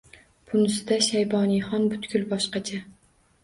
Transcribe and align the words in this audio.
Bunisida 0.53 0.97
Shayboniyxon 1.09 1.87
butkul 1.95 2.29
boshqacha. 2.35 2.85